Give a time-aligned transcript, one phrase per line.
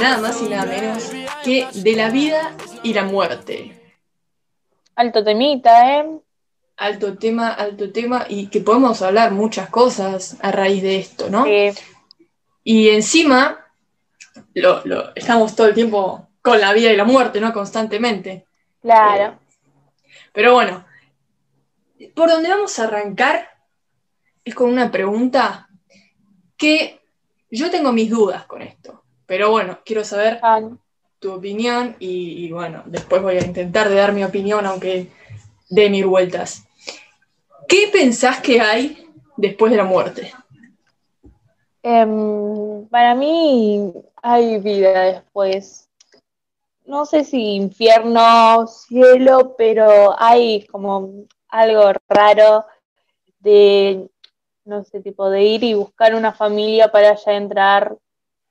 [0.00, 1.10] nada más y nada menos
[1.44, 3.74] que de la vida y la muerte.
[4.96, 6.08] Alto temita, ¿eh?
[6.76, 11.44] Alto tema, alto tema, y que podemos hablar muchas cosas a raíz de esto, ¿no?
[11.44, 11.70] Sí.
[12.64, 13.66] Y encima,
[14.54, 17.52] lo, lo- estamos todo el tiempo con la vida y la muerte, ¿no?
[17.52, 18.46] Constantemente.
[18.82, 19.38] claro.
[20.32, 20.84] Pero bueno,
[22.14, 23.48] por donde vamos a arrancar
[24.44, 25.68] es con una pregunta
[26.56, 27.00] que
[27.50, 29.02] yo tengo mis dudas con esto.
[29.28, 30.40] Pero bueno, quiero saber
[31.18, 35.08] tu opinión y, y bueno, después voy a intentar de dar mi opinión, aunque
[35.68, 36.66] dé mil vueltas.
[37.68, 40.32] ¿Qué pensás que hay después de la muerte?
[41.82, 45.90] em, para mí hay vida después.
[46.86, 52.64] No sé si infierno, cielo, pero hay como algo raro
[53.40, 54.08] de,
[54.64, 57.94] no sé, tipo de ir y buscar una familia para ya entrar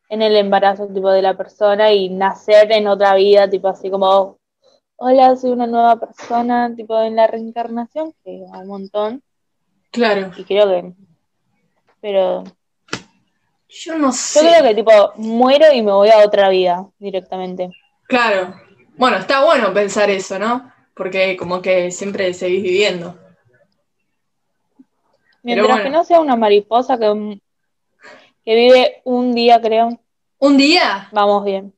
[0.09, 4.38] en el embarazo tipo de la persona y nacer en otra vida, tipo así como,
[4.95, 9.23] hola, soy una nueva persona, tipo en la reencarnación, que hay un montón.
[9.91, 10.94] Claro, Y creo que.
[12.02, 12.44] Pero.
[13.69, 14.39] yo no Yo sé.
[14.39, 17.72] creo que, tipo, muero y me voy a otra vida directamente.
[18.08, 18.53] Claro,
[18.97, 20.72] bueno, está bueno pensar eso, ¿no?
[20.95, 23.17] Porque como que siempre seguís viviendo.
[25.44, 25.83] Mientras bueno.
[25.83, 27.39] que no sea una mariposa que,
[28.48, 30.00] que vive un día, creo.
[30.40, 31.73] Un día, Vamos bien.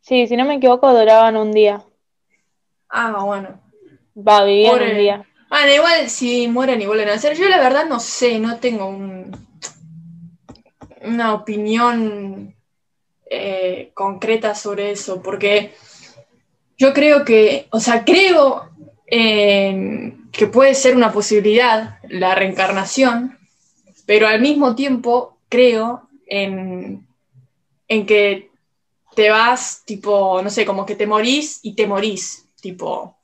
[0.00, 1.80] Sí, si no me equivoco, duraban un día.
[2.88, 3.60] ah, bueno.
[4.16, 5.26] Va, vivían Pobre- un día.
[5.48, 8.86] Bueno, igual si mueren y vuelven a nacer, yo la verdad no sé, no tengo
[8.88, 9.30] un,
[11.02, 12.56] una opinión
[13.30, 15.72] eh, concreta sobre eso, porque
[16.76, 18.70] yo creo que, o sea, creo
[19.06, 23.38] que puede ser una posibilidad la reencarnación,
[24.06, 27.06] pero al mismo tiempo creo en,
[27.88, 28.50] en que
[29.14, 33.16] te vas, tipo, no sé, como que te morís y te morís, tipo,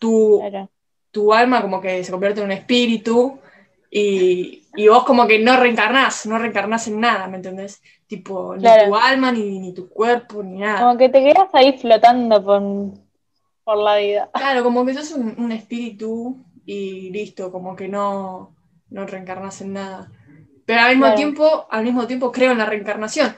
[0.00, 0.68] Claro.
[1.10, 3.38] tu alma como que se convierte en un espíritu
[3.90, 7.80] y, y vos como que no reencarnás, no reencarnás en nada, ¿me entendés?
[8.06, 8.86] Tipo, ni Claro.
[8.88, 10.80] tu alma, ni, ni tu cuerpo, ni nada.
[10.80, 12.62] Como que te quedas ahí flotando por,
[13.64, 14.30] por la vida.
[14.34, 16.36] Claro, como que sos un, un espíritu
[16.66, 18.54] y listo, como que no,
[18.90, 20.10] no reencarnás en nada.
[20.66, 21.16] Pero al mismo Claro.
[21.16, 23.34] tiempo, al mismo tiempo creo en la reencarnación.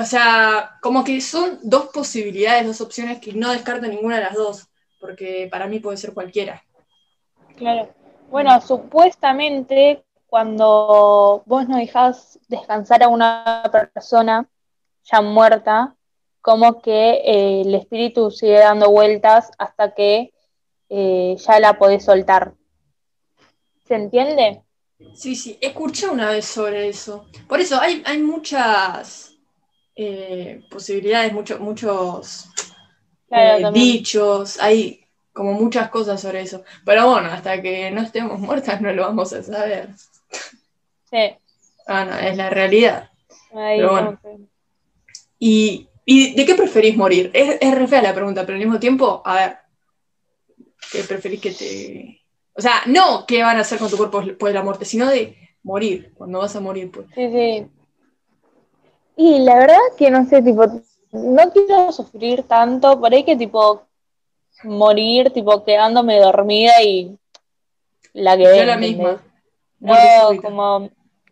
[0.00, 4.34] O sea, como que son dos posibilidades, dos opciones que no descarto ninguna de las
[4.34, 4.68] dos,
[4.98, 6.62] porque para mí puede ser cualquiera.
[7.56, 7.88] Claro.
[8.30, 13.62] Bueno, supuestamente cuando vos no dejás descansar a una
[13.92, 14.48] persona
[15.02, 15.96] ya muerta,
[16.40, 20.32] como que eh, el espíritu sigue dando vueltas hasta que
[20.88, 22.54] eh, ya la podés soltar.
[23.86, 24.62] ¿Se entiende?
[25.14, 27.26] Sí, sí, escuché una vez sobre eso.
[27.48, 29.36] Por eso hay, hay muchas
[29.96, 32.48] eh, posibilidades, mucho- muchos
[33.28, 35.00] Claro, eh, dichos, hay
[35.32, 36.64] como muchas cosas sobre eso.
[36.84, 39.90] Pero bueno, hasta que no estemos muertas no lo vamos a saber.
[41.10, 41.36] Sí.
[41.86, 43.10] Ah, no, es la realidad.
[43.52, 44.18] Pero
[45.40, 47.30] ¿Y, y de qué preferís morir?
[47.34, 49.56] Es, es re fea la pregunta, pero al mismo tiempo, a ver,
[50.92, 52.19] ¿qué preferís que te...
[52.60, 55.08] O sea, no qué van a hacer con tu cuerpo después de la muerte, sino
[55.08, 57.06] de morir, cuando vas a morir, pues.
[57.14, 57.66] Sí, sí.
[59.16, 60.66] Y la verdad que no sé, tipo,
[61.12, 63.86] no quiero sufrir tanto, por ahí que tipo
[64.62, 67.18] morir, tipo quedándome dormida y
[68.12, 69.22] la que Yo la misma.
[69.78, 69.94] No,
[70.42, 70.90] como,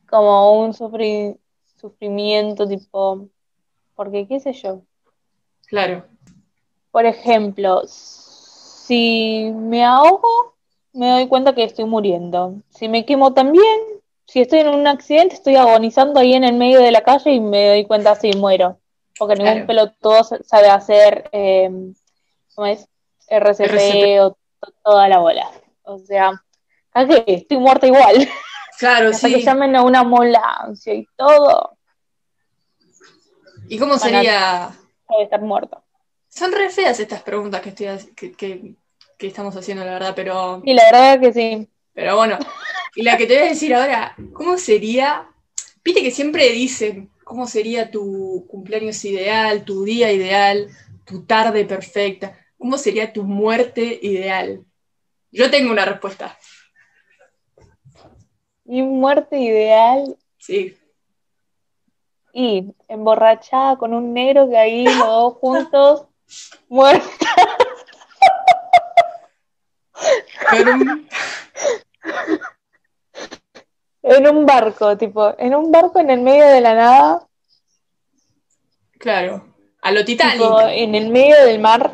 [0.09, 1.37] como un sufri-
[1.79, 3.29] sufrimiento, tipo,
[3.95, 4.81] porque qué sé yo.
[5.67, 6.07] Claro.
[6.91, 10.48] Por ejemplo, si me ahogo,
[10.99, 12.55] me doy cuenta que estoy muriendo.
[12.71, 13.81] Si me quemo también,
[14.27, 17.41] si estoy en un accidente, estoy agonizando ahí en el medio de la calle y
[17.41, 18.79] me doy cuenta si muero.
[19.19, 19.67] Porque ningún Claro.
[19.67, 21.71] pelotudo sa- sabe hacer, eh,
[22.55, 22.89] ¿cómo es?
[23.29, 24.21] RCP, RCP.
[24.21, 24.31] o
[24.61, 25.49] to- toda la bola.
[25.83, 26.33] O sea,
[26.93, 27.25] ¿a qué?
[27.27, 28.29] Estoy muerta igual.
[28.79, 29.45] Claro, Hasta que sí.
[29.45, 31.77] llamen a una ambulancia y todo,
[33.69, 34.71] ¿Y cómo sería?
[35.21, 35.83] estar muerta.
[36.29, 38.75] Son re feas estas preguntas que, estoy, que, que-
[39.19, 41.69] que estamos haciendo, la verdad, pero, Y la verdad que sí.
[41.93, 42.39] Pero bueno,
[42.95, 45.29] y la que te voy a decir ahora, ¿cómo sería?
[45.85, 50.69] Viste que siempre dicen, ¿cómo sería tu cumpleaños ideal, tu día ideal,
[51.05, 52.39] tu tarde perfecta?
[52.57, 54.65] ¿Cómo sería tu muerte ideal?
[55.33, 56.39] Yo tengo una respuesta.
[58.65, 60.77] Mi muerte ideal Sí.
[62.33, 66.07] y emborrachada con un negro que ahí los dos juntos
[66.69, 67.09] muertos.
[70.51, 71.09] Con un-
[74.03, 77.27] En un barco, tipo, en un barco en el medio de la nada,
[78.99, 80.39] Claro, a lo Titanic.
[80.41, 81.91] tipo, en el medio del mar.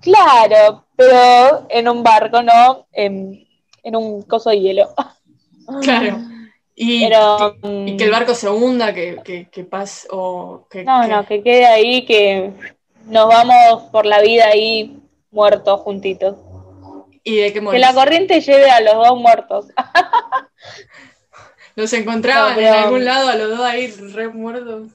[0.00, 3.46] Claro, pero en un barco, no en,
[3.82, 4.94] en un coso de hielo.
[5.80, 6.18] Claro.
[6.74, 10.82] Y, Pero, y- y que el barco se hunda, que, que, que pase, o que,
[10.84, 12.50] No, que- no, que quede ahí, que
[13.06, 15.00] nos vamos por la vida ahí
[15.30, 16.36] muertos juntitos.
[17.24, 17.80] Y de Que morís.
[17.80, 19.66] la corriente lleve a los dos muertos.
[21.76, 24.92] Los encontraban No, pero- en algún lado a los dos ahí re muertos.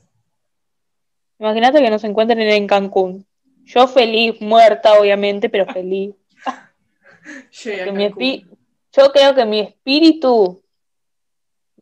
[1.40, 3.26] Imagínate que nos encuentren en Cancún.
[3.66, 6.16] Yo feliz, muerta obviamente, pero feliz.
[7.64, 8.48] Que mi espi-
[8.92, 10.64] Yo creo que mi espíritu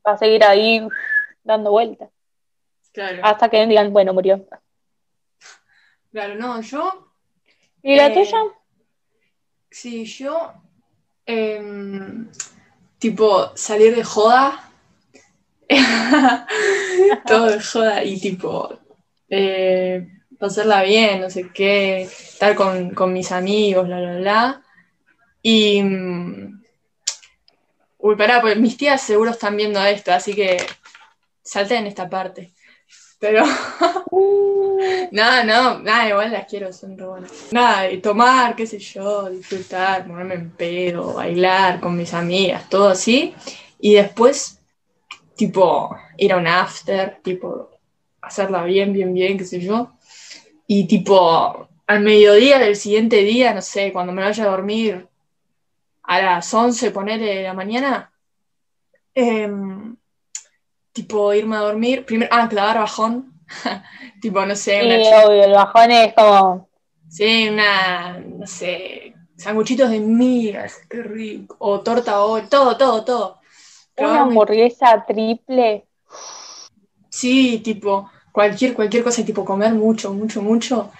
[0.06, 0.86] va a seguir ahí
[1.44, 2.10] dando vueltas.
[2.92, 4.46] Claro, Hasta que digan, bueno, murió.
[6.12, 7.08] claro, no, yo,
[7.84, 8.38] ¿Y la Eh, tuya?
[9.70, 10.54] Sí, yo,
[11.26, 12.30] em,
[13.00, 14.72] tipo, salir de joda,
[17.28, 18.80] todo de joda, y tipo,
[19.30, 20.08] eh,
[20.40, 24.64] pasarla bien, no sé qué, estar con, con mis amigos, bla, bla, bla.
[25.42, 26.64] Y, mm,
[28.00, 30.58] uy, pará, pues mis tías seguro están viendo esto, así que
[31.44, 32.54] salten en esta parte.
[33.20, 33.44] Pero,
[35.12, 37.32] no, no, nada, igual las quiero, son re buenas.
[37.52, 42.90] Nada, y tomar, qué sé yo, disfrutar, ponerme en pedo, bailar con mis amigas, todo
[42.90, 43.34] así.
[43.80, 44.60] Y después,
[45.36, 47.72] tipo, ir a un after, tipo,
[48.22, 49.94] hacerla bien, bien, bien, qué sé yo.
[50.68, 55.08] Y tipo, al mediodía del siguiente día, no sé, cuando me vaya a dormir
[56.04, 58.12] a las 11, ponerle de la mañana,
[59.14, 59.77] em,
[60.98, 63.32] tipo, irme a dormir, primero, ah, clavar bajón,
[64.22, 66.68] tipo, no sé, una Sí, obvio, el bajón es como.
[67.08, 71.56] Sí, una, no sé, sanguchitos de migas, qué rico.
[71.60, 73.40] O torta o todo, todo, todo.
[73.98, 75.86] Una hamburguesa triple.
[77.10, 80.92] Sí, tipo, cualquier, cualquier cosa, tipo comer mucho, mucho, mucho.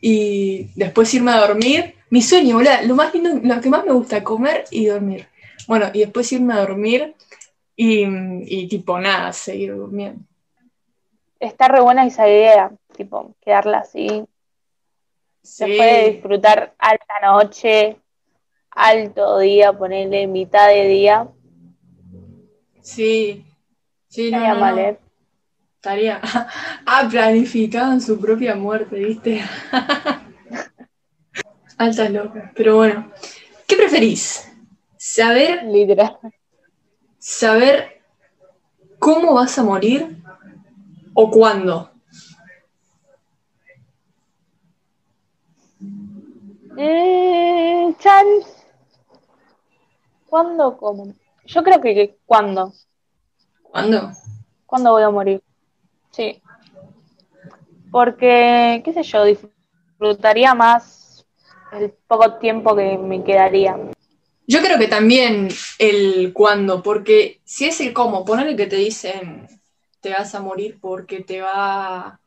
[0.00, 1.94] Y después irme a dormir.
[2.10, 5.28] Mi sueño, boludo, lo más lindo, lo que más me gusta, comer y dormir.
[5.68, 7.14] Bueno, y después irme a dormir
[7.76, 8.04] y,
[8.46, 10.22] y tipo, nada, seguir durmiendo.
[11.40, 14.24] Está re buena esa idea, tipo, quedarla así.
[15.42, 17.96] Se puede disfrutar alta noche,
[18.70, 21.28] alto día, ponerle mitad de día.
[22.80, 23.44] sí,
[24.08, 24.78] sí, no, Estaría no, mal.
[24.78, 24.98] ¿eh?
[25.76, 26.20] Estaría.
[26.86, 29.42] Ah, planificaban su propia muerte, ¿viste?
[31.78, 32.50] Altas locas.
[32.54, 33.10] Pero bueno,
[33.66, 34.48] ¿qué preferís?
[34.96, 36.16] ¿Saber, Literal.
[37.24, 38.02] Saber
[38.98, 40.22] cómo vas a morir
[41.14, 41.90] o cuándo?
[46.76, 48.26] Mm, chan.
[50.26, 50.76] ¿Cuándo?
[50.76, 51.14] ¿Cómo?
[51.46, 52.74] Yo creo que, que ¿cuándo?
[53.62, 54.10] ¿Cuándo?
[54.66, 55.42] ¿Cuándo voy a morir?
[56.10, 56.42] Sí.
[57.90, 61.24] Porque, qué sé yo, disfrutaría más
[61.72, 63.93] el poco tiempo que me quedaría.
[64.46, 65.48] Yo creo que también
[65.78, 69.48] el cuándo, porque si es el cómo, ponele que te dicen
[70.00, 72.20] te vas a morir porque te va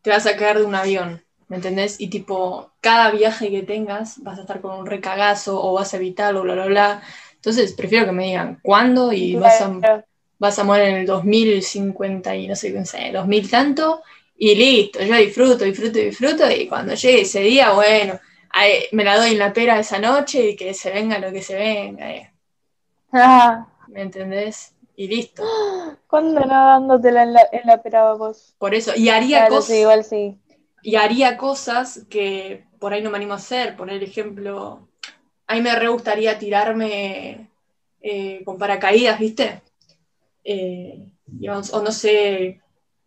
[0.00, 2.00] te vas a caer de un avión, ¿me entendés?
[2.00, 5.98] Y tipo, cada viaje que tengas vas a estar con un recagazo o vas a
[5.98, 7.02] evitarlo, bla, bla, bla.
[7.34, 10.04] Entonces prefiero que me digan cuándo y vas a,
[10.38, 14.02] vas a morir en el 2050 y no sé qué sé, 2000 tanto,
[14.38, 18.18] y listo, yo disfruto, disfruto, disfruto, y cuando llegue ese día, bueno,
[18.92, 21.56] me la doy en la pera esa noche y que se venga lo que se
[21.56, 22.32] venga, eh,
[23.12, 24.74] Ah, ¿me entendés?
[24.96, 25.42] Y listo.
[26.08, 28.54] ¿Cuándo no dándotela en la, en la pera vos?
[28.58, 30.38] Por eso, y haría Claro, cosas, sí, igual sí.
[30.82, 34.88] y haría cosas que por ahí no me animo a hacer, poner ejemplo,
[35.46, 37.48] a mí me re gustaría tirarme
[38.02, 39.62] eh, con paracaídas, ¿viste?
[40.44, 42.60] Eh, digamos, o no sé,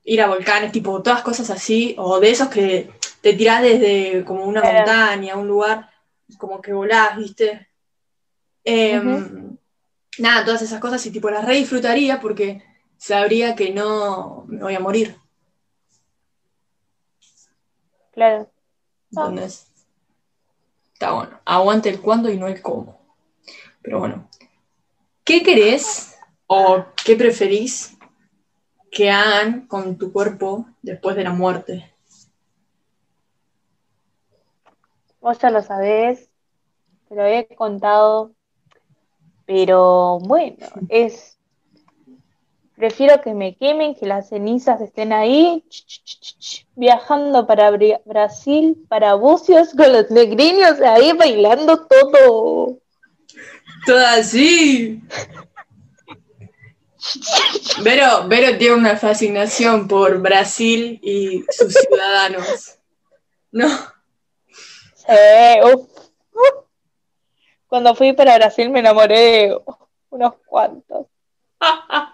[0.06, 2.90] ir a volcanes, tipo, todas cosas así, o de esos que
[3.24, 5.90] te tirás desde como una montaña, un lugar,
[6.38, 7.70] como que volás, ¿viste?
[8.66, 9.58] Em,
[10.20, 12.62] Nada, todas esas cosas y tipo las re disfrutaría porque
[12.98, 15.16] sabría que no me voy a morir,
[18.12, 18.52] Claro.
[19.16, 19.22] Ah.
[19.22, 19.72] ¿entendés?
[20.92, 23.00] Está bueno, aguante el cuándo y no el cómo.
[23.82, 24.30] Pero bueno,
[25.24, 26.16] ¿qué querés
[26.46, 27.98] o qué preferís
[28.92, 31.93] que hagan con tu cuerpo después de la muerte?
[35.24, 36.30] Vos ya lo sabés,
[37.10, 38.34] te lo he contado,
[39.46, 40.58] pero bueno,
[40.90, 41.34] es
[42.76, 45.64] Prefiero que me quemen, que las cenizas estén ahí,
[46.76, 47.72] viajando para
[48.04, 52.80] Brasil, para Bucios, con los negrinos ahí bailando todo.
[53.86, 55.02] Todo así.
[57.84, 62.80] Vero, Vero tiene una fascinación por Brasil y sus ciudadanos.
[63.52, 63.70] ¿No?
[65.06, 65.88] Sí,
[67.68, 69.62] Cuando fui para Brasil me enamoré de
[70.10, 71.08] unos cuantos.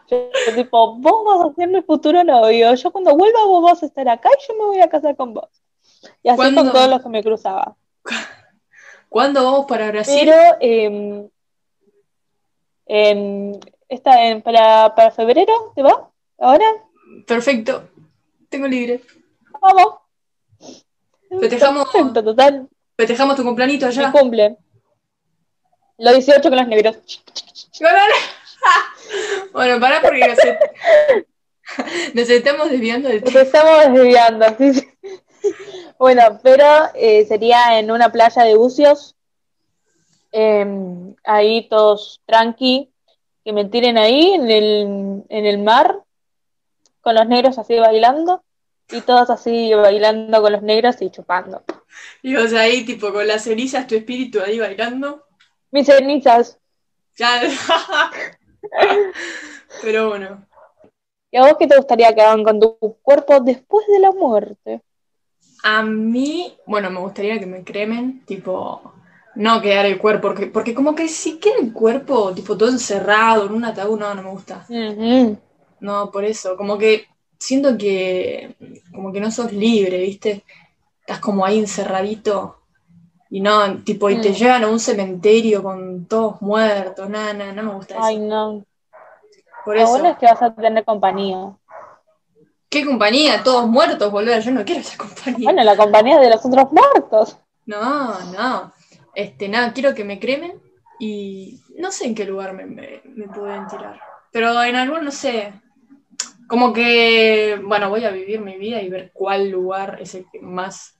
[0.10, 2.74] Yo, tipo, vos vas a ser mi futuro novio.
[2.74, 5.34] Yo cuando vuelva vos vas a estar acá y yo me voy a casar con
[5.34, 5.50] vos.
[6.24, 7.76] Y así con todos los que me cruzaba.
[9.10, 10.20] ¿Cuándo vamos para Brasil?
[10.20, 10.58] Pero
[12.86, 16.10] eh, está, para, para febrero, ¿te va?
[16.38, 16.66] ¿Ahora?
[17.28, 17.90] Perfecto.
[18.50, 19.02] Tengo libre.
[19.62, 19.96] Vamos.
[21.30, 22.70] Festejamos, Perfecto, total.
[23.00, 24.08] Festejamos tu cumpleañito allá.
[24.08, 24.58] Mi cumple.
[26.00, 26.98] Los 18 con los negros.
[29.54, 30.20] bueno, para porque
[32.14, 34.90] nos, estamos desviando del Nos estamos desviando, sí,
[35.98, 39.16] Bueno, pero eh, sería en una playa de bucios.
[40.34, 42.92] Em, ahí todos tranqui,
[43.46, 46.04] que me tiren ahí en el, en el mar,
[47.00, 48.44] con los negros así bailando,
[48.92, 51.64] y todos así bailando con los negros y chupando.
[52.22, 55.26] Y vos ahí, tipo, con las cenizas, tu espíritu ahí bailando.
[55.72, 56.60] Mis cenizas.
[57.16, 57.42] Ya.
[59.82, 60.46] Pero bueno.
[61.32, 64.82] ¿Y a vos qué te gustaría que hagan con tu cuerpo después de la muerte?
[65.64, 68.94] A mí, bueno, me gustaría que me cremen, tipo,
[69.36, 73.46] no quedar el cuerpo, porque, porque como que si queda el cuerpo, tipo, todo encerrado
[73.46, 74.66] en un ataúd, no, no me gusta.
[75.80, 77.06] No, por eso, como que
[77.38, 78.56] siento que,
[78.94, 80.44] como que no sos libre, ¿viste?
[81.10, 82.60] Estás como ahí encerradito
[83.32, 84.34] y no, tipo, y te mm.
[84.34, 88.04] llevan a un cementerio con todos muertos, nada, nada, no me gusta eso.
[88.04, 88.64] Ay, no.
[89.66, 91.58] Por Lo bueno es que vas a tener compañía.
[92.70, 93.42] ¿Qué compañía?
[93.44, 94.38] Todos muertos, boludo.
[94.38, 95.46] Yo no quiero esa compañía.
[95.46, 97.40] Bueno, la compañía de los otros muertos.
[97.66, 98.72] No, no.
[99.16, 100.62] Este, nada, quiero que me cremen
[101.00, 104.00] y no sé en qué lugar me, me, me pueden tirar.
[104.32, 105.54] Pero en algún, no sé.
[106.48, 110.40] Como que, bueno, voy a vivir mi vida y ver cuál lugar es el que
[110.40, 110.99] más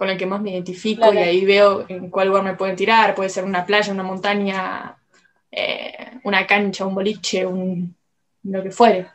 [0.00, 3.14] con el que más me identifico y ahí veo en cuál lugar me pueden tirar.
[3.14, 4.96] Puede ser una playa, una montaña,
[5.50, 7.94] eh, una cancha, un boliche, un
[8.44, 9.08] lo que fuere.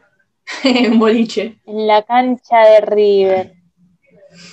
[0.92, 1.58] un boliche.
[1.66, 3.54] En la cancha de River.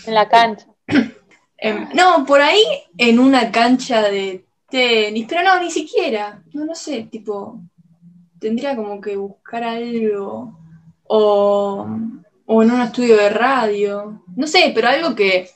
[0.07, 0.67] En la cancha.
[1.59, 2.65] Em, no, por ahí
[2.97, 6.43] en una cancha de tenis, pero no, ni siquiera.
[6.55, 7.61] No, no sé, tipo,
[8.41, 10.59] tendría como que buscar algo.
[11.05, 11.87] O,
[12.47, 14.25] o en un estudio de radio.
[14.35, 15.51] No sé, pero algo que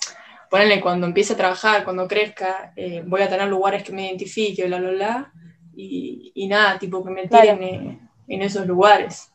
[0.50, 4.66] ponerle cuando empiece a trabajar, cuando crezca, eh, voy a tener lugares que me identifique,
[4.66, 5.32] bla, bla, bla,
[5.74, 9.30] y, nada, tipo que me tiren en, esos lugares.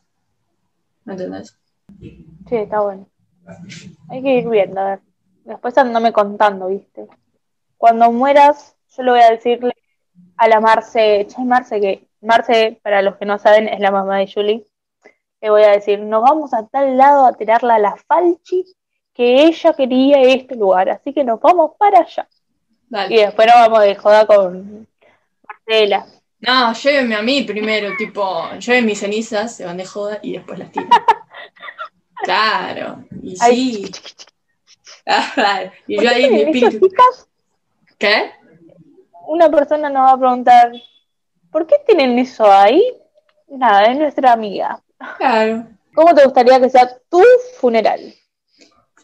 [1.04, 1.56] ¿Me entendés?
[2.00, 3.08] Sí, está bueno.
[4.08, 5.00] Hay que ir viendo, a ver.
[5.44, 7.06] Después andame contando, ¿viste?
[7.76, 9.74] Cuando mueras, yo le voy a decirle
[10.36, 14.18] a la Marce, che, Marce, que Marce, para los que no saben, es la mamá
[14.18, 14.66] de Julie.
[15.40, 18.64] Le voy a decir, nos vamos a tal lado a tirarla a la Falchi
[19.14, 22.28] que ella quería este lugar, así que nos vamos para allá.
[23.08, 24.86] Y después nos vamos de joda con
[25.46, 26.06] Marcela.
[26.40, 30.58] No, llévenme a mí primero, tipo, llévenme mis cenizas, se van de joda y después
[30.58, 30.90] las tiran.
[32.24, 33.92] claro, y sí.
[35.86, 36.88] y yo ahí mi espíritu.
[37.98, 38.32] ¿Qué?
[39.28, 40.72] Una persona nos va a preguntar,
[41.50, 42.82] ¿por qué tienen eso ahí?
[43.48, 44.82] Nada, es nuestra amiga.
[45.18, 45.66] Claro.
[45.94, 47.22] ¿Cómo te gustaría que sea tu
[47.60, 48.14] funeral?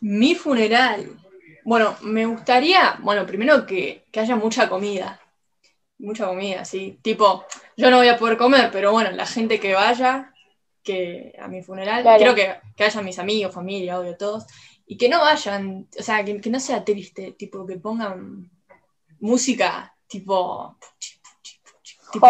[0.00, 1.08] Mi funeral.
[1.64, 5.20] Bueno, me gustaría, bueno, primero que, haya mucha comida.
[5.98, 6.98] Mucha comida, sí.
[7.02, 7.44] Tipo,
[7.76, 10.32] yo no voy a poder comer, pero bueno, la gente que vaya
[10.82, 14.46] que a mi funeral, quiero que, que haya mis amigos, familia, obvio, todos,
[14.86, 18.50] y que no vayan, o sea, que, no sea triste, tipo, que pongan
[19.20, 20.78] música, tipo...
[22.10, 22.26] tipo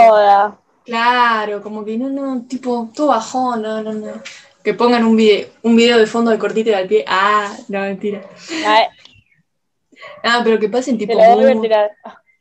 [0.85, 4.23] Claro, como que no, no, tipo, todo bajón, no, no, no
[4.69, 7.03] que pongan un video, un video de fondo de cortita al pie.
[7.07, 8.21] Ah, no, mentira.
[10.23, 11.15] Ah, pero que pasen tipo.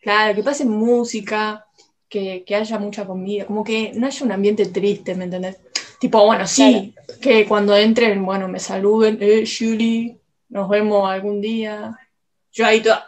[0.02, 1.66] Claro, que pasen música,
[2.10, 5.56] que, haya mucha comida, como que no haya un ambiente triste, ¿me entendés?
[6.02, 10.18] Tipo, bueno, sí, que cuando entren, bueno, me saluden, eh, Julie,
[10.50, 11.98] nos vemos algún día.
[12.52, 13.06] Yo ahí toda.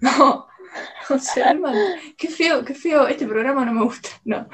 [0.00, 0.46] No,
[1.10, 1.80] o sea, hermano,
[2.16, 4.48] qué feo, qué feo, este programa no me gusta, no.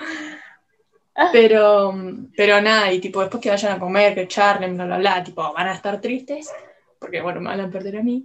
[1.31, 1.95] Pero,
[2.37, 5.52] pero nada, y tipo, después que vayan a comer, que charlen, bla, bla, bla, tipo,
[5.52, 6.50] van a estar tristes,
[6.99, 8.25] porque bueno, me van a perder a mí.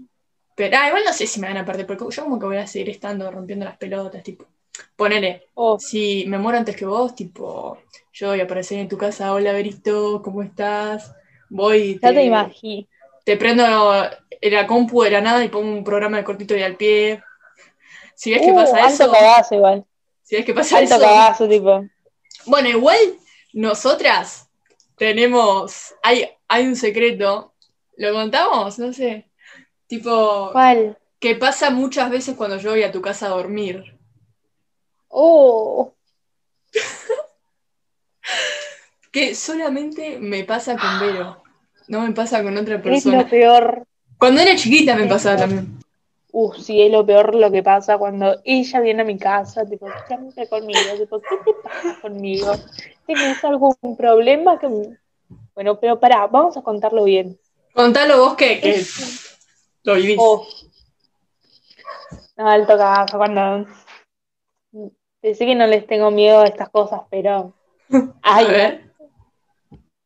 [0.56, 2.58] Pero, ah, igual no sé si me van a perder, porque yo como que voy
[2.58, 4.46] a seguir estando rompiendo las pelotas, tipo,
[4.96, 7.78] ponele, Oh, si me muero antes que vos, tipo,
[8.14, 11.14] yo voy a aparecer en tu casa, hola Berito, ¿cómo estás?
[11.50, 12.88] Voy ya te imagino.
[13.24, 13.66] te prendo
[14.42, 17.22] la compu de la nada y pongo un programa de cortito y al pie.
[18.16, 19.86] Si ves que Uh, pasa alto eso, cagazo igual.
[20.24, 21.86] si ves que pasa Alto eso, cagazo, tipo.
[22.48, 22.98] Bueno, igual
[23.54, 24.50] nosotras
[24.98, 27.54] tenemos, hay, hay un secreto,
[27.98, 28.80] ¿lo contamos?
[28.80, 29.30] No sé,
[29.88, 30.98] tipo, ¿Cuál?
[31.20, 33.96] que pasa muchas veces cuando yo voy a tu casa a dormir.
[35.10, 35.94] Oh,
[39.12, 41.42] Que solamente me pasa con Vero,
[41.88, 43.24] no me pasa con otra es persona.
[43.24, 43.88] lo peor.
[44.20, 45.80] Cuando era chiquita me Es pasaba también.
[46.32, 49.88] Uh, sí, es lo peor lo que pasa cuando ella viene a mi casa, tipo,
[50.08, 52.52] siempre conmigo, tipo, ¿qué te pasa conmigo?
[53.06, 54.60] ¿Tienes algún problema?
[54.60, 54.68] Que...
[55.56, 57.40] Bueno, pero pará, vamos a contarlo bien.
[57.74, 58.84] Contalo vos que, que
[59.84, 60.18] lo vivís.
[60.20, 60.46] Oh.
[62.36, 63.66] No, alto cagazo cuando...
[65.22, 67.54] Pensé que no les tengo miedo a estas cosas, pero...
[67.92, 68.94] a Ay, ver.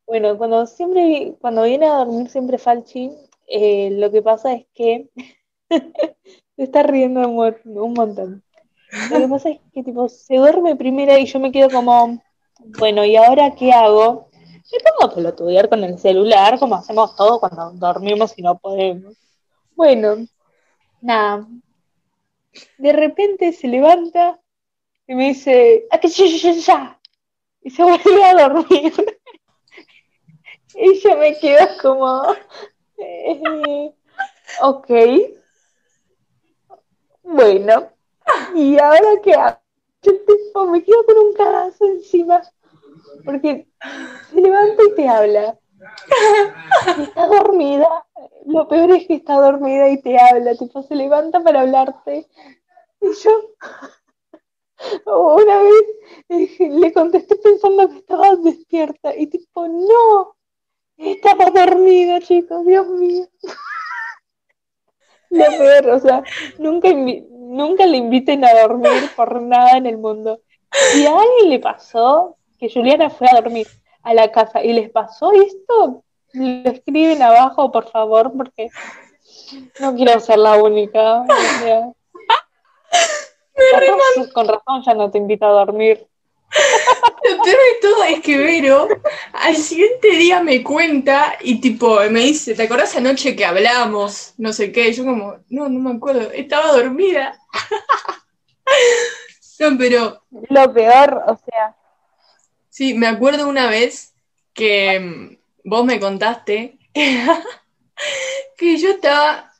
[0.06, 3.10] Bueno, cuando siempre, cuando viene a dormir siempre Falchi,
[3.48, 5.08] eh, lo que pasa es que
[6.56, 8.42] se está riendo un, mo- un montón.
[9.10, 12.22] Lo que pasa es que tipo se duerme primero y yo me quedo como,
[12.78, 14.28] bueno, ¿y ahora qué hago?
[14.72, 19.16] Me pongo a pelotudear con el celular, como hacemos todos cuando dormimos y no podemos.
[19.74, 20.26] Bueno,
[21.00, 21.46] nada.
[22.78, 24.40] De repente se levanta
[25.06, 27.00] y me dice, ¡Ah, que ya, ya, ya!
[27.62, 28.92] Y se vuelve a dormir.
[30.74, 32.22] Y yo me quedo como,
[32.98, 33.92] eh,
[34.62, 34.90] ok,
[37.22, 37.88] bueno,
[38.54, 39.58] ¿y ahora qué hago?
[40.02, 42.42] Yo tipo, me quedo con un cagazo encima,
[43.24, 43.68] porque
[44.30, 45.58] se levanta y te habla.
[46.98, 48.06] Está dormida,
[48.46, 52.28] lo peor es que está dormida y te habla, tipo, se levanta para hablarte.
[53.00, 53.30] Y yo,
[55.06, 55.84] una vez
[56.28, 60.36] eh, le contesté pensando que estaba despierta, y tipo, no,
[60.96, 63.26] estaba dormida, chicos, Dios mío.
[65.32, 66.22] Lo peor, o sea,
[66.58, 70.40] nunca, nunca le inviten a dormir por nada en el mundo.
[70.92, 73.66] Si a alguien le pasó que Juliana fue a dormir
[74.02, 78.68] a la casa y les pasó esto, lo escriben abajo, por favor, porque
[79.80, 81.22] no quiero ser la única.
[81.22, 81.26] o
[81.60, 81.92] sea.
[84.34, 86.06] con razón ya no te invito a dormir.
[87.24, 88.88] Lo peor de todo es que Vero
[89.32, 94.34] al siguiente día me cuenta y tipo me dice, ¿te acordás anoche que hablamos?
[94.38, 94.88] No sé qué.
[94.88, 97.38] Y yo como, no, no me acuerdo, estaba dormida.
[99.58, 101.76] No, pero Lo peor, o sea,
[102.68, 104.12] sí, me acuerdo una vez
[104.52, 106.78] que mm, vos me contaste
[108.56, 109.52] que yo estaba,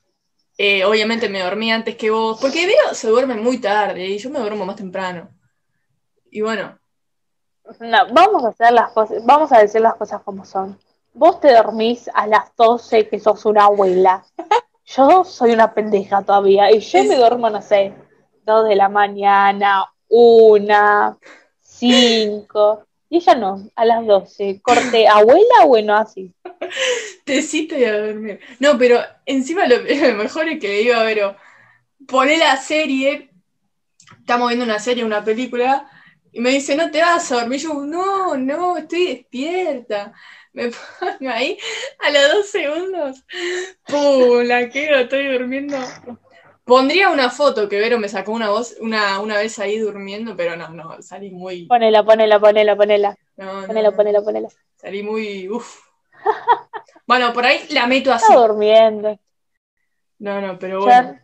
[0.58, 4.30] eh, obviamente me dormí antes que vos, porque Vero se duerme muy tarde y yo
[4.30, 5.30] me duermo más temprano.
[6.30, 6.76] Y bueno,
[7.80, 10.78] No, vamos a hacer las cosas, vamos a decir las cosas como son.
[11.14, 14.24] Vos te dormís a las 12 que sos una abuela.
[14.84, 17.94] Yo soy una pendeja todavía y yo me duermo, no sé,
[18.44, 21.18] 2 de la mañana, 1,
[21.60, 22.86] 5.
[23.08, 24.60] Y ella no, a las 12.
[24.62, 26.32] Corte, abuela, bueno, así.
[27.24, 28.40] Tecito y a dormir.
[28.58, 31.36] No, pero encima lo, lo mejor es que le digo a Vero,
[32.06, 33.30] poné la serie,
[34.18, 35.90] estamos viendo una serie, una película,
[36.32, 37.60] y me dice, no te vas a dormir.
[37.60, 40.12] Yo, no, no, estoy despierta.
[40.52, 41.58] Me pongo ahí
[41.98, 43.24] a los dos segundos.
[43.86, 44.42] ¡Pum!
[44.44, 45.76] La quedo, estoy durmiendo.
[46.64, 50.56] Pondría una foto que Vero me sacó una voz, una, una vez ahí durmiendo, pero
[50.56, 51.66] no, no, salí muy.
[51.66, 53.16] Ponela, ponela, ponela, ponela.
[53.36, 54.48] No, Ponela, no, ponela, ponela.
[54.76, 55.48] salí muy.
[55.48, 55.80] Uf.
[57.06, 58.26] Bueno, por ahí la meto así.
[58.32, 59.18] Está durmiendo.
[60.18, 61.18] No, no, pero bueno.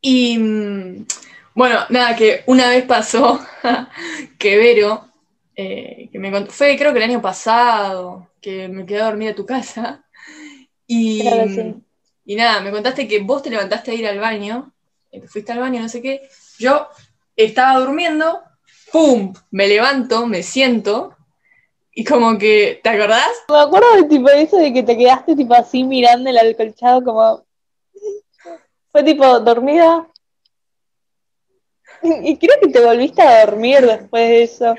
[0.00, 1.06] Y mm,
[1.56, 3.44] bueno, nada, que una vez pasó
[4.38, 5.08] que Vero,
[5.56, 9.34] eh, que me contó, fue creo que el año pasado, que me quedé dormida a
[9.34, 10.04] tu casa.
[10.86, 11.74] Y, sí.
[12.26, 14.72] y nada, me contaste que vos te levantaste a ir al baño,
[15.10, 16.28] eh, te fuiste al baño, no sé qué.
[16.60, 16.86] Yo
[17.34, 18.42] estaba durmiendo,
[18.92, 19.34] ¡pum!
[19.50, 21.16] Me levanto, me siento,
[21.98, 23.30] y como que, ¿te acordás?
[23.48, 27.42] Me acuerdo del tipo eso de que te quedaste tipo así mirando el alcolchado como...
[28.92, 30.06] Fue tipo dormida.
[32.02, 34.74] Y creo que te volviste a dormir después de eso.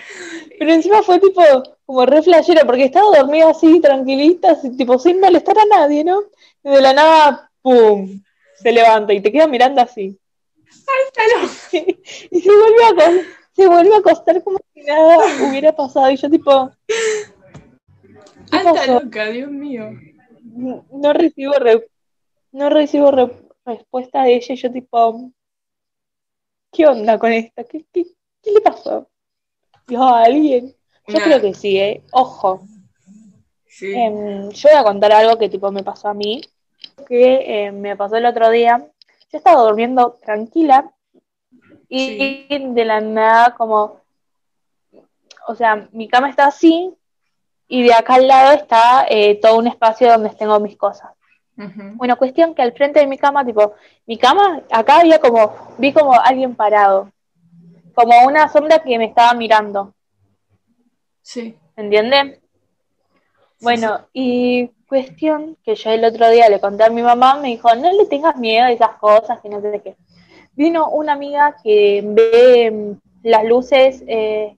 [0.60, 1.42] Pero encima fue tipo
[1.86, 6.22] como re flashero, porque estaba dormida así, tranquilita, así, tipo sin molestar a nadie, ¿no?
[6.64, 8.22] Y de la nada, ¡pum!
[8.56, 10.18] Se levanta y te queda mirando así.
[12.32, 13.12] Y se vuelve a,
[13.56, 15.18] se vuelve a acostar como si nada
[15.50, 16.10] hubiera pasado.
[16.12, 16.72] Y yo tipo,
[18.52, 19.90] ¿Qué Alta loca, Dios mío.
[20.92, 21.88] no recibo re-
[22.52, 23.32] no recibo re-
[23.66, 25.32] respuesta de ella y yo tipo
[26.72, 27.64] ¿qué onda con esta?
[27.64, 28.06] ¿Qué, qué,
[28.42, 29.08] qué le pasó?
[29.88, 30.76] ¿Dijo a alguien?
[31.08, 31.24] Yo Nah.
[31.26, 32.04] creo que sí, ¿eh?
[32.12, 32.62] Ojo.
[33.68, 33.94] Sí.
[33.94, 36.42] Em, yo voy a contar algo que tipo me pasó a mí,
[37.08, 38.86] que eh, me pasó el otro día.
[39.32, 40.92] Yo estaba durmiendo tranquila
[41.90, 44.02] y de la nada como,
[45.48, 46.94] o sea, mi cama está así
[47.68, 51.12] y de acá al lado está eh, todo un espacio donde tengo mis cosas.
[51.96, 53.74] Bueno, cuestión que al frente de mi cama, tipo,
[54.06, 57.12] mi cama, acá había como, vi como alguien parado,
[57.96, 59.94] como una sombra que me estaba mirando,
[61.24, 61.58] Sí.
[61.76, 62.40] ¿entienden?
[63.60, 67.74] Bueno, y cuestión que yo el otro día le conté a mi mamá, me dijo,
[67.76, 69.96] no le tengas miedo a esas cosas, que no sé qué.
[70.54, 74.56] Vino una amiga que ve mm, las luces eh,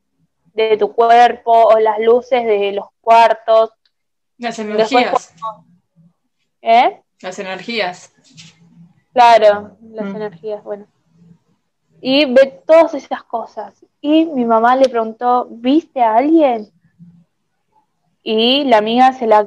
[0.53, 3.71] de tu cuerpo o las luces de los cuartos,
[4.37, 5.33] Las Después energías.
[6.61, 7.01] ¿Eh?
[7.21, 8.13] Las energías.
[9.13, 10.15] Claro, las Mm.
[10.15, 10.85] energías, bueno.
[12.01, 13.73] Y ve todas esas cosas.
[13.99, 16.71] Y mi mamá le preguntó, ¿viste a alguien?
[18.23, 19.45] Y la amiga se, la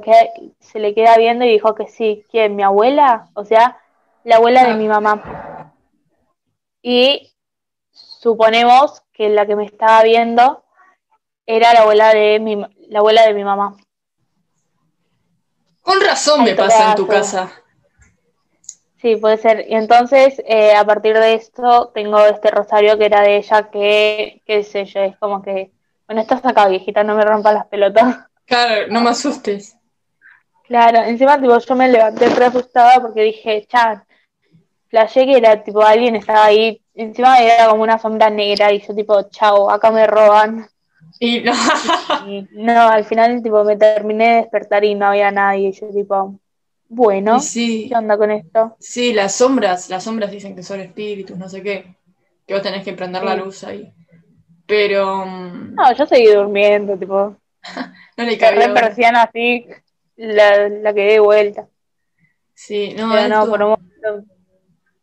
[0.59, 2.23] se le queda viendo y dijo que sí.
[2.29, 2.55] ¿Quién?
[2.55, 3.29] ¿Mi abuela?
[3.33, 3.79] O sea,
[4.23, 4.75] la abuela de Ah.
[4.75, 5.73] mi mamá.
[6.81, 7.31] Y
[7.91, 10.63] suponemos que la que me estaba viendo
[11.45, 12.55] era la abuela de mi,
[12.89, 13.75] la abuela de mi mamá.
[15.83, 17.51] Con razón me pasa en tu casa.
[19.01, 19.65] Sí, puede ser.
[19.67, 24.41] Y entonces, eh, a partir de esto, tengo este rosario que era de ella, que,
[24.45, 25.71] qué sé yo, es como que,
[26.07, 28.17] bueno, estás acá, viejita, no me rompas las pelotas.
[28.45, 29.77] Claro, no me asustes.
[30.67, 34.03] Claro, encima, tipo, yo me levanté re asustada porque dije, chan,
[34.89, 38.93] flashé que era, tipo, alguien estaba ahí, encima era como una sombra negra, y yo,
[38.93, 40.67] tipo, chao, acá me roban.
[41.19, 41.53] Y no.
[42.15, 45.89] Y no, al final, tipo, me terminé de despertar y no había nadie, y yo,
[45.89, 46.39] tipo,
[46.87, 48.77] bueno, sí, ¿qué onda con esto?
[48.79, 51.97] sí, las sombras, las sombras dicen que son espíritus, no sé qué.
[52.45, 53.93] Que vos tenés que prender la luz ahí.
[54.67, 57.35] Pero mm, No, yo seguí durmiendo, tipo,
[58.17, 59.67] no le cerré persiana así,
[60.15, 61.67] la, la quedé de vuelta.
[62.55, 64.31] Sí, no, Pero no, por un momento,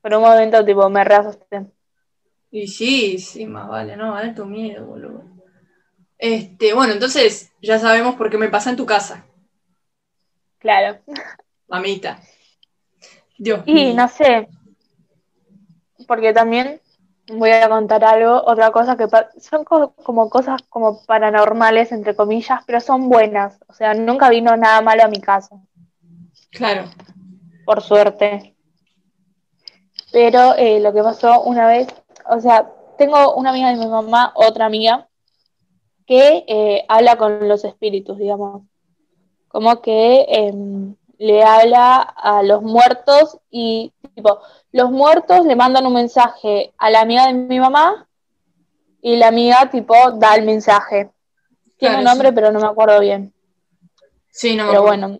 [0.03, 1.67] por un momento tipo me re asusté.
[2.53, 5.25] Y sí, sí, más vale, no, alto miedo, boludo.
[6.23, 9.25] Este, bueno, entonces ya sabemos por qué me pasa en tu casa,
[10.59, 10.99] Claro.
[11.67, 12.21] mamita.
[13.39, 13.95] Dios Y mío.
[13.95, 14.49] no sé,
[16.07, 16.81] porque también
[17.29, 19.07] voy a contar algo, otra cosa que
[19.41, 23.59] son co- como cosas como paranormales, entre comillas, pero son buenas.
[23.69, 25.57] O sea, nunca vino nada malo a mi casa,
[26.51, 26.85] Claro.
[27.65, 28.55] por suerte.
[30.13, 31.89] Pero eh, lo que pasó una vez,
[32.29, 35.09] o sea, tengo una amiga de mi mamá, otra amiga,
[36.11, 38.63] que eh, habla con los espíritus, digamos.
[39.47, 44.41] Como que em, le habla a los muertos y, tipo,
[44.73, 48.09] los muertos le mandan un mensaje a la amiga de mi mamá
[49.01, 51.11] y la amiga, tipo, da el mensaje.
[51.79, 52.35] Tiene Claro, un nombre, sí.
[52.35, 53.33] pero no me acuerdo bien.
[54.31, 55.07] Sí, no me Pero acuerdo.
[55.07, 55.19] bueno,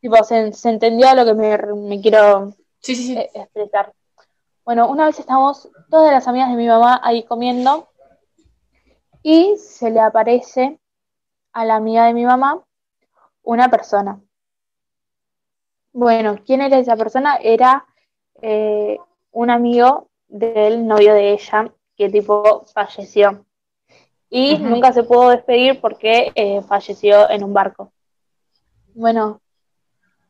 [0.00, 3.16] tipo, se, se entendió lo que me, me quiero Sí, sí, sí.
[3.18, 3.92] eh, expresar.
[4.64, 7.89] Bueno, una vez estábamos todas las amigas de mi mamá ahí comiendo
[9.22, 10.78] y se le aparece
[11.52, 12.64] a la amiga de mi mamá
[13.42, 14.20] una persona.
[15.92, 17.36] Bueno, ¿quién era esa persona?
[17.36, 17.86] Era
[18.40, 18.98] eh,
[19.32, 23.44] un amigo del novio de ella que tipo falleció
[24.30, 27.92] y nunca se pudo despedir porque eh, falleció en un barco.
[28.94, 29.40] Bueno,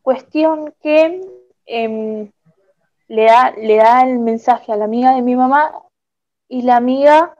[0.03, 1.20] cuestión que
[1.66, 2.31] em,
[3.09, 5.83] le da, le da el mensaje a la amiga de mi mamá
[6.48, 7.37] y la amiga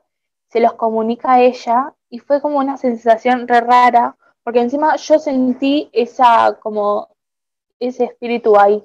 [0.51, 5.19] se los comunica a ella y fue como una sensación re rara, porque encima yo
[5.19, 7.09] sentí esa como
[7.79, 8.85] ese espíritu ahí.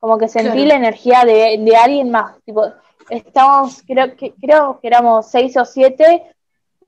[0.00, 0.68] Como que sentí Claro.
[0.68, 2.38] la energía de, de alguien más.
[2.44, 2.64] Tipo,
[3.08, 6.24] estábamos, creo que, creo que éramos seis o siete,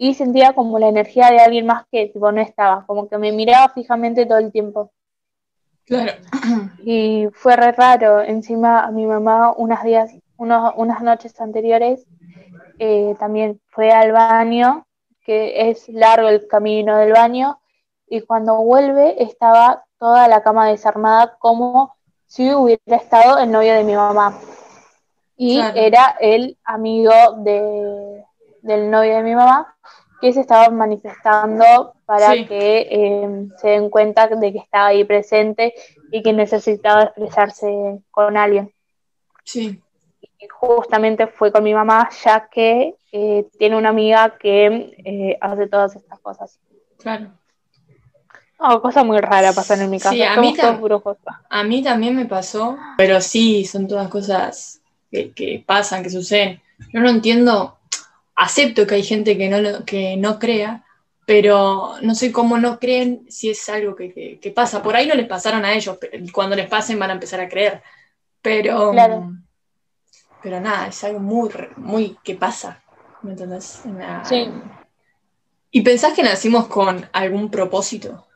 [0.03, 3.33] y sentía como la energía de alguien más que tipo no estaba, como que me
[3.33, 4.91] miraba fijamente todo el tiempo.
[5.85, 6.13] Claro.
[6.85, 8.23] Y fue re raro.
[8.23, 12.07] Encima a mi mamá unas días, unos, unas noches anteriores,
[12.81, 14.87] eh, también fue al baño,
[15.23, 17.61] que es largo el camino del baño,
[18.09, 21.95] y cuando vuelve estaba toda la cama desarmada como
[22.27, 24.39] si hubiera estado el novio de mi mamá.
[25.37, 25.77] Y Claro.
[25.79, 28.25] era el amigo de,
[28.63, 29.77] del novio de mi mamá
[30.21, 32.47] que se estaba manifestando para Sí.
[32.47, 35.75] que eh, se den cuenta de que estaba ahí presente
[36.11, 38.73] y que necesitaba expresarse con alguien.
[39.45, 39.83] Sí.
[40.49, 44.67] Justamente fue con mi mamá, ya que eh, tiene una amiga que
[45.05, 46.59] eh, hace todas estas cosas.
[46.99, 47.33] Claro.
[48.59, 50.11] Oh, cosa muy rara pasan en mi casa.
[50.11, 50.55] Sí, a mí,
[51.49, 56.61] a también me pasó, pero sí, son todas cosas que, que pasan, que suceden.
[56.93, 57.79] Yo no entiendo,
[58.37, 60.85] acepto que hay gente que no, lo- que no crea,
[61.27, 64.83] pero no sé cómo no creen si es algo que, que- que pasa.
[64.83, 67.49] Por ahí no les pasaron a ellos, pero cuando les pasen van a empezar a
[67.49, 67.83] creer.
[68.43, 69.33] Pero, Claro.
[70.43, 72.83] Pero nada, es algo muy, muy que pasa.
[73.23, 73.83] ¿Me entendés?
[74.25, 74.51] Sí.
[75.71, 78.27] ¿Y pensás que nacimos con algún propósito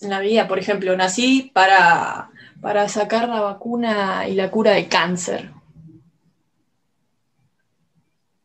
[0.00, 0.46] en la vida?
[0.46, 5.50] Por ejemplo, nací para, para sacar la vacuna y la cura de cáncer.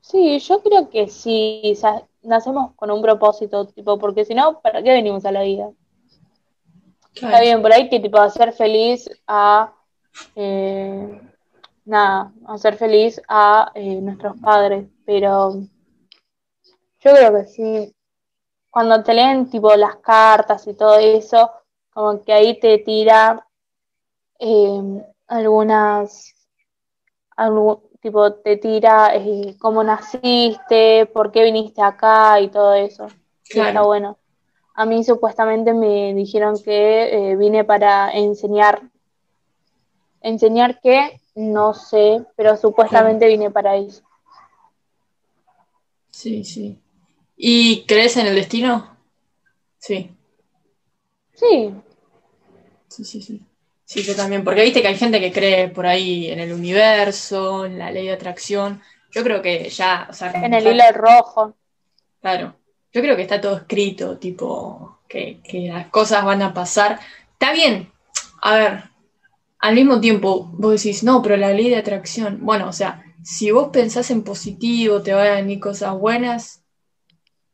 [0.01, 1.77] Sí, yo creo que sí,
[2.21, 5.71] nacemos con un propósito, tipo, porque si no, ¿para qué venimos a la vida?
[7.13, 9.73] Está bien, por ahí que tipo hacer feliz a
[10.35, 11.21] eh,
[11.85, 15.53] nada, hacer feliz a eh, nuestros padres, pero
[16.99, 17.95] yo creo que sí.
[18.69, 21.51] Cuando te leen tipo las cartas y todo eso,
[21.91, 23.47] como que ahí te tira
[24.39, 26.33] eh, algunas,
[27.37, 33.07] algu- tipo te tira eh, cómo naciste, por qué viniste acá y todo eso.
[33.49, 33.69] Claro.
[33.69, 34.17] está bueno.
[34.75, 38.81] A mí supuestamente me dijeron que eh, vine para enseñar.
[40.21, 41.21] ¿Enseñar qué?
[41.35, 44.01] No sé, pero supuestamente vine para eso.
[46.09, 46.79] Sí, sí.
[47.35, 48.97] ¿Y crees en el destino?
[49.77, 50.15] Sí,
[51.35, 51.73] Sí,
[52.87, 53.41] sí, sí, sí.
[53.83, 57.65] Sí, yo también, porque viste que hay gente que cree por ahí en el universo,
[57.65, 58.81] en la ley de atracción.
[59.11, 61.53] Yo creo que ya, o sea, en el hilo rojo.
[62.19, 62.55] Claro,
[62.91, 66.99] yo creo que está todo escrito, tipo, que, que las cosas van a pasar.
[67.33, 67.91] Está bien,
[68.41, 68.83] a ver,
[69.65, 73.49] al mismo tiempo vos decís, no, pero la ley de atracción, bueno, o sea, si
[73.49, 76.63] vos pensás en positivo, te van a venir cosas buenas,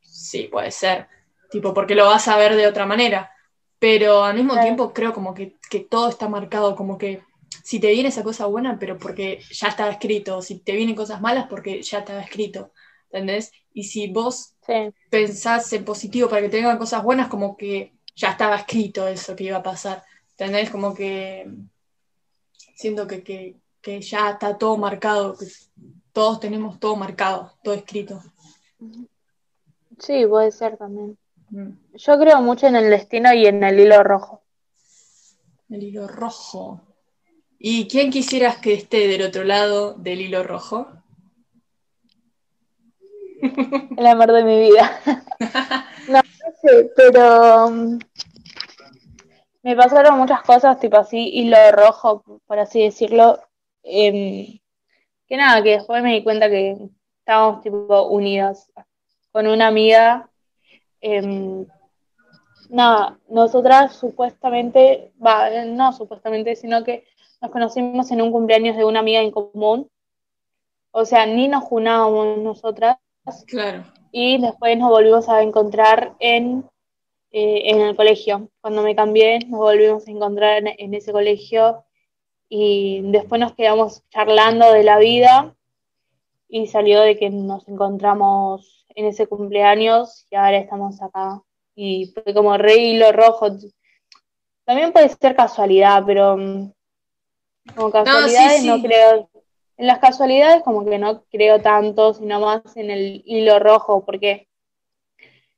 [0.02, 1.08] sí, puede ser,
[1.50, 3.30] tipo, porque lo vas a ver de otra manera,
[3.78, 7.22] pero al mismo tiempo creo como que, que todo está marcado, como que
[7.64, 11.22] si te viene esa cosa buena, pero porque ya estaba escrito, si te vienen cosas
[11.22, 12.72] malas, porque ya estaba escrito,
[13.10, 13.52] ¿entendés?
[13.72, 17.94] Y si vos Sí, pensás en positivo para que te vengan cosas buenas, como que
[18.14, 20.04] ya estaba escrito eso que iba a pasar.
[20.32, 20.70] ¿Entendés?
[20.70, 21.46] Como que
[22.74, 25.46] siento que, que, que ya está todo marcado, que
[26.12, 28.22] todos tenemos todo marcado, todo escrito.
[29.98, 31.16] sí, puede ser también.
[31.50, 31.70] Mm.
[31.94, 34.42] Yo creo mucho en el destino y en el hilo rojo.
[35.68, 36.80] El hilo rojo.
[37.58, 40.88] ¿Y quién quisieras que esté del otro lado del hilo rojo?
[43.96, 45.00] El amor de mi vida.
[46.08, 47.96] No, no sé, pero um,
[49.62, 53.38] me pasaron muchas cosas, tipo así, hilo rojo, por así decirlo.
[53.84, 54.58] em,
[55.26, 56.76] que nada, que después me di cuenta que
[57.18, 58.70] estábamos tipo unidas
[59.32, 60.28] con una amiga.
[61.00, 61.66] em,
[62.70, 67.04] nada, nosotras supuestamente, va, no supuestamente, sino que
[67.40, 69.90] nos conocimos en un cumpleaños de una amiga en común.
[70.92, 72.98] O sea, ni nos junábamos nosotras
[73.46, 73.84] Claro.
[74.12, 76.64] y después nos volvimos a encontrar en,
[77.32, 78.50] eh, en el colegio.
[78.60, 81.84] Cuando me cambié, nos volvimos a encontrar en, en ese colegio
[82.48, 85.54] y después nos quedamos charlando de la vida
[86.48, 91.42] y salió de que nos encontramos en ese cumpleaños y ahora estamos acá.
[91.74, 93.48] Y fue como re hilo rojo.
[94.64, 96.72] También puede ser casualidad, pero mm,
[97.74, 98.82] como casualidades no sí.
[98.82, 99.30] creo.
[99.78, 104.48] En las casualidades como que no creo tanto, sino más en el hilo rojo, porque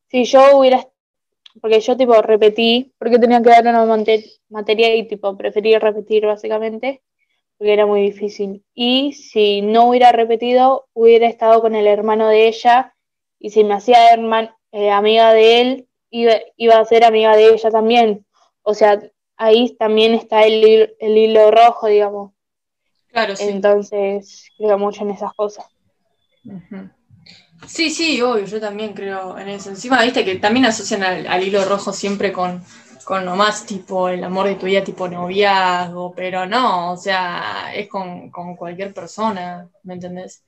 [0.07, 0.87] si yo hubiera,
[1.61, 3.87] porque yo tipo repetí, porque tenía que dar una
[4.49, 7.03] materia y tipo preferí repetir básicamente,
[7.57, 8.65] porque era muy difícil.
[8.75, 12.95] Y si no hubiera repetido, hubiera estado con el hermano de ella,
[13.39, 17.49] y si me hacía herman- eh, amiga de él, iba, iba a ser amiga de
[17.51, 18.27] ella también.
[18.63, 19.01] O sea,
[19.37, 22.33] ahí también está el, el hilo rojo, digamos.
[23.09, 23.45] Claro, sí.
[23.49, 25.67] Entonces, creo mucho en esas cosas.
[26.45, 26.91] Ujú.
[27.67, 29.71] Sí, sí, obvio, yo también creo en eso.
[29.71, 32.63] Encima, viste que también asocian al, al hilo rojo siempre con,
[33.05, 37.89] con nomás tipo el amor de tu vida, tipo noviazgo, pero no, o sea, es
[37.89, 40.43] con, con cualquier persona, ¿me entendés?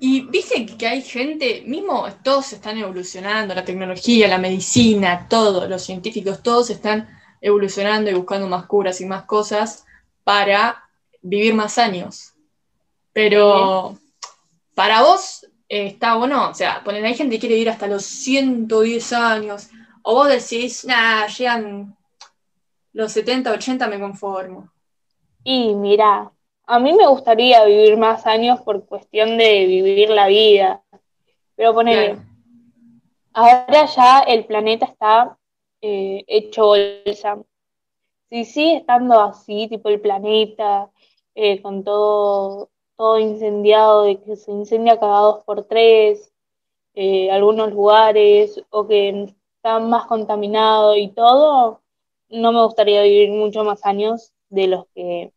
[0.00, 5.82] Y viste que hay gente, mismo todos están evolucionando, la tecnología, la medicina, todo, los
[5.82, 7.08] científicos, todos están
[7.40, 9.84] evolucionando y buscando más curas y más cosas
[10.22, 10.84] para
[11.22, 12.34] vivir más años.
[13.12, 13.98] Pero
[14.74, 18.04] para vos eh, está bueno, o sea, ponen, hay gente que quiere vivir hasta los
[18.04, 19.70] 110 años,
[20.02, 21.96] o vos decís, nah, llegan
[22.92, 24.70] los 70, 80, me conformo.
[25.42, 26.30] Y mira,
[26.66, 30.82] a mí me gustaría vivir más años por cuestión de vivir la vida.
[31.56, 32.22] Pero ponele, Claro.
[33.34, 35.36] ahora ya el planeta está
[35.80, 37.38] eh, hecho bolsa.
[38.30, 40.90] Si sigue estando así, tipo el planeta,
[41.34, 46.32] eh, con todo, todo incendiado, de que se incendia cada dos por tres,
[46.94, 51.80] eh, algunos lugares, o que está más contaminado y todo,
[52.28, 55.32] no me gustaría vivir mucho más años de los que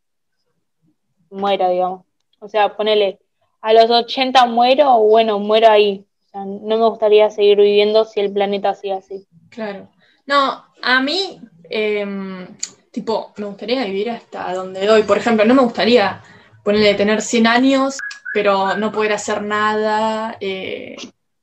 [1.30, 2.04] muera, digamos.
[2.40, 3.18] O sea, ponele,
[3.60, 6.04] a los 80 muero, bueno, muero ahí.
[6.34, 9.26] No me gustaría seguir viviendo si el planeta sigue así.
[9.50, 9.88] Claro.
[10.26, 12.46] No, a mí, em,
[12.92, 15.02] tipo, me gustaría vivir hasta donde doy.
[15.02, 16.22] Por ejemplo, no me gustaría
[16.68, 17.98] ponerle tener 100 años,
[18.30, 20.96] pero no poder hacer nada, eh,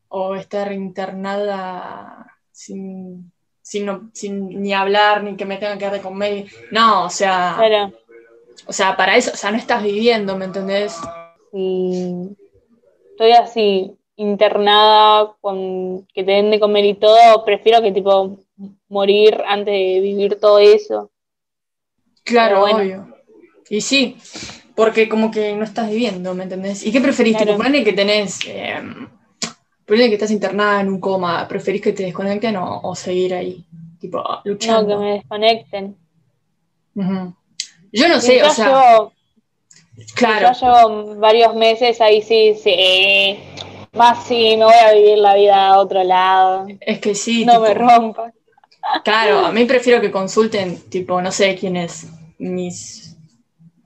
[0.07, 5.95] o estar internada sin, sin, no- sin ni hablar, ni que me tengan que dar
[5.95, 6.45] de comer.
[6.69, 7.57] No, o sea,
[8.67, 10.95] o sea, para eso, o sea, no estás viviendo, ¿me entendés?
[11.51, 12.37] si
[13.09, 18.37] estoy así internada con que te den de comer y todo, prefiero que tipo
[18.89, 21.09] morir antes de vivir todo eso.
[22.23, 22.77] Claro, bueno.
[22.77, 23.15] obvio.
[23.71, 24.17] Y sí,
[24.75, 26.85] porque como que no estás viviendo, ¿me entendés?
[26.85, 27.37] ¿Y qué preferís?
[27.37, 27.51] Claro.
[27.53, 28.81] Tipo, ponele que tenés, eh,
[29.85, 33.65] ponele que estás internada en un coma, ¿preferís que te desconecten o, o seguir ahí?
[33.99, 34.99] Tipo, No, que luchando.
[34.99, 35.95] me desconecten.
[37.91, 39.09] Yo no sé, o sea,
[39.97, 43.39] si claro, ya llevo varios meses, ahí sí, sí.
[43.93, 46.65] Más sí, me voy a vivir la vida a otro lado.
[46.81, 48.33] es que sí, No tipo, me rompa.
[49.03, 52.07] claro, a mí prefiero que consulten, tipo, no sé quiénes,
[52.37, 53.04] mis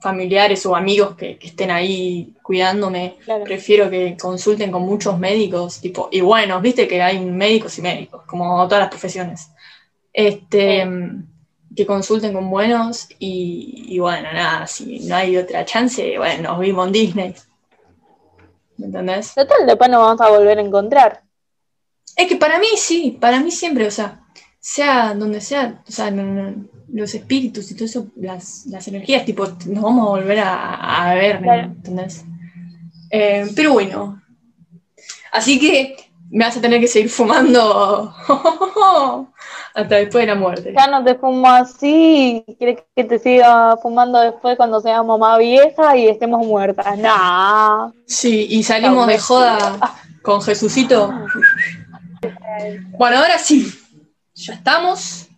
[0.00, 3.44] familiares o amigos que, que estén ahí cuidándome, Claro.
[3.44, 8.22] prefiero que consulten con muchos médicos, tipo, y bueno, viste que hay médicos y médicos,
[8.26, 9.50] como todas las profesiones.
[10.12, 10.88] Este,
[11.76, 16.60] que consulten con buenos y, y bueno, nada, si no hay otra chance, bueno, nos
[16.60, 17.34] vimos en Disney.
[18.78, 19.34] ¿Me entendés?
[19.34, 21.22] Total, después nos vamos a volver a encontrar.
[22.16, 24.20] Es que para mí sí, para mí siempre, o sea,
[24.58, 29.24] sea donde sea, o sea, no- no- los espíritus y todo eso, las, las energías,
[29.24, 31.62] tipo, nos vamos a volver a, a ver, ¿me Claro.
[31.62, 32.24] ¿entendés?
[33.10, 34.22] Eh, pero bueno,
[35.32, 35.96] así que
[36.30, 38.14] me vas a tener que seguir fumando
[39.74, 40.72] hasta después de la muerte.
[40.76, 45.96] Ya no te fumo así, ¿quieres que te siga fumando después cuando seamos más viejas
[45.96, 46.96] y estemos muertas?
[46.98, 47.90] Nah.
[48.06, 49.78] Sí, y salimos de joda
[50.22, 51.12] con Jesucito.
[52.98, 53.72] Bueno, ahora sí,
[54.34, 55.29] ya estamos.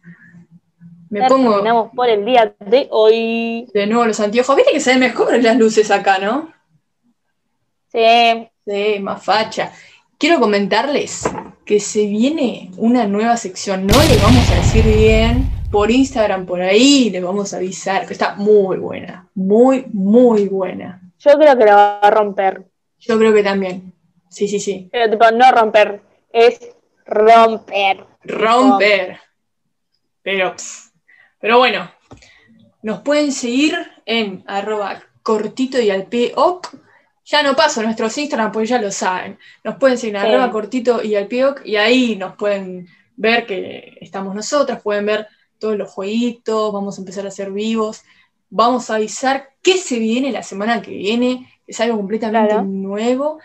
[1.12, 3.68] Me pongo Terminamos por el día de hoy.
[3.74, 4.56] de nuevo los anteojos.
[4.56, 6.50] Viste que se ven mejor las luces acá, ¿no?
[7.88, 9.72] Sí, Sí, más facha.
[10.16, 11.28] Quiero comentarles
[11.66, 13.86] que se viene una nueva sección.
[13.86, 18.14] No les vamos a decir bien por Instagram, por ahí, les vamos a avisar que
[18.14, 19.28] está muy buena.
[19.34, 21.02] Muy, muy buena.
[21.18, 22.62] yo creo que lo va a romper.
[23.00, 23.92] Yo creo que también.
[24.30, 24.88] Sí, sí, sí.
[24.90, 26.00] Pero tipo, no romper,
[26.32, 26.58] es
[27.04, 28.06] romper.
[28.24, 29.18] Romper.
[30.22, 30.91] Pero, pff,
[31.42, 31.90] pero bueno,
[32.82, 33.76] nos pueden seguir
[34.06, 36.32] en arroba cortito y al pie.
[37.24, 39.38] Ya no paso nuestros Instagram, pues ya lo saben.
[39.64, 40.28] Nos pueden seguir en Sí.
[40.28, 45.26] arroba cortito y al pie y ahí nos pueden ver que estamos nosotras, pueden ver
[45.58, 48.02] todos los jueguitos, vamos a empezar a ser vivos.
[48.48, 52.64] Vamos a avisar qué se viene la semana que viene, es algo completamente Claro.
[52.64, 53.38] nuevo.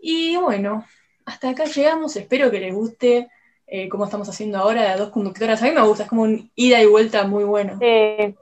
[0.00, 0.84] Y bueno,
[1.24, 2.16] hasta acá llegamos.
[2.16, 3.28] Espero que les guste
[3.66, 5.60] eh, como estamos haciendo ahora, de dos conductoras.
[5.62, 7.78] A mí me gusta, es como un ida y vuelta muy bueno.
[7.80, 8.34] Sí.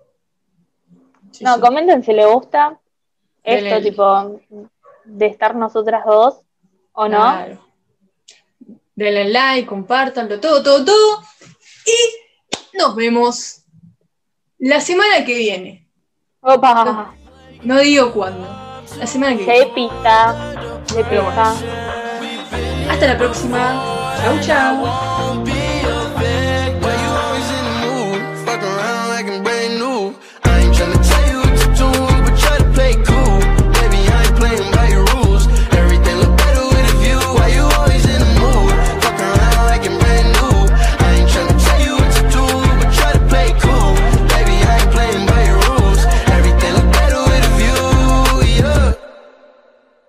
[1.32, 1.60] Sí, No, sí.
[1.60, 2.78] comenten si les gusta
[3.42, 4.40] esto, tipo,
[5.04, 6.40] de estar nosotras dos,
[6.92, 7.18] o no.
[7.18, 7.58] Claro.
[8.94, 11.22] Denle like, compártanlo, todo, todo, todo.
[11.84, 13.62] Y nos vemos
[14.58, 15.88] la semana que viene.
[16.40, 17.14] Opa,
[17.64, 18.46] No digo cuándo.
[18.98, 19.72] La semana que de viene.
[19.74, 20.54] pista,
[20.94, 21.54] de pista.
[22.88, 23.82] Hasta la próxima.
[24.22, 25.13] Chau, chau.